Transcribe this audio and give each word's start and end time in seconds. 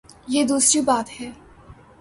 یہ 0.27 0.43
دوسری 0.43 0.81
بات 0.81 1.21
ہے۔ 1.21 1.31